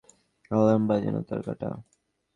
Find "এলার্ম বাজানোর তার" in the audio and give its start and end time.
0.51-1.41